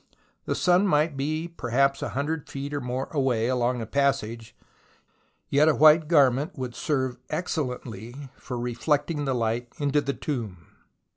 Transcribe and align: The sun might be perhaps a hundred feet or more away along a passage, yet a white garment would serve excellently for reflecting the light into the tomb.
The 0.45 0.55
sun 0.55 0.87
might 0.87 1.15
be 1.15 1.47
perhaps 1.47 2.01
a 2.01 2.09
hundred 2.17 2.49
feet 2.49 2.73
or 2.73 2.81
more 2.81 3.07
away 3.11 3.49
along 3.49 3.81
a 3.81 3.85
passage, 3.85 4.55
yet 5.47 5.69
a 5.69 5.75
white 5.75 6.07
garment 6.07 6.57
would 6.57 6.73
serve 6.73 7.17
excellently 7.29 8.15
for 8.35 8.57
reflecting 8.57 9.25
the 9.25 9.35
light 9.35 9.69
into 9.77 10.01
the 10.01 10.13
tomb. 10.15 10.65